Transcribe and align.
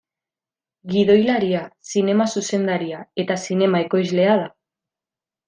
Gidoilaria, 0.93 1.59
zinema 1.93 2.27
zuzendaria 2.33 3.03
eta 3.25 3.39
zinema 3.49 3.83
ekoizlea 3.89 4.41
da. 4.43 4.51